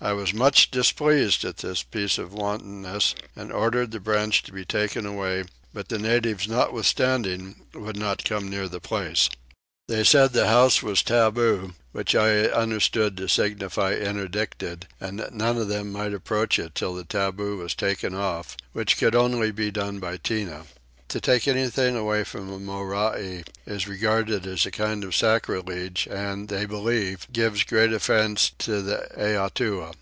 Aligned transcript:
I 0.00 0.12
was 0.12 0.32
much 0.32 0.70
displeased 0.70 1.44
at 1.44 1.56
this 1.56 1.82
piece 1.82 2.18
of 2.18 2.32
wantonness 2.32 3.16
and 3.34 3.50
ordered 3.52 3.90
the 3.90 3.98
branch 3.98 4.44
to 4.44 4.52
be 4.52 4.64
taken 4.64 5.04
away; 5.04 5.42
but 5.74 5.88
the 5.88 5.98
natives 5.98 6.46
notwithstanding 6.46 7.66
would 7.74 7.96
not 7.96 8.24
come 8.24 8.48
near 8.48 8.68
the 8.68 8.78
place. 8.78 9.28
They 9.88 10.04
said 10.04 10.32
the 10.32 10.46
house 10.46 10.84
was 10.84 11.02
taboo, 11.02 11.74
which 11.90 12.14
I 12.14 12.42
understand 12.44 13.16
to 13.16 13.28
signify 13.28 13.94
interdicted, 13.94 14.86
and 15.00 15.18
that 15.18 15.32
none 15.34 15.56
of 15.56 15.66
them 15.66 15.90
might 15.90 16.14
approach 16.14 16.60
it 16.60 16.76
till 16.76 16.94
the 16.94 17.02
taboo 17.02 17.56
was 17.56 17.74
taken 17.74 18.14
off, 18.14 18.56
which 18.72 18.98
could 18.98 19.16
only 19.16 19.50
be 19.50 19.72
done 19.72 19.98
by 19.98 20.16
Tinah. 20.18 20.66
To 21.08 21.22
take 21.22 21.48
anything 21.48 21.96
away 21.96 22.22
from 22.22 22.52
a 22.52 22.58
Morai 22.58 23.42
is 23.64 23.88
regarded 23.88 24.46
as 24.46 24.66
a 24.66 24.70
kind 24.70 25.04
of 25.04 25.16
sacrilege 25.16 26.06
and, 26.10 26.50
they 26.50 26.66
believe, 26.66 27.26
gives 27.32 27.64
great 27.64 27.94
offence 27.94 28.52
to 28.58 28.82
the 28.82 29.08
Eatua. 29.16 29.94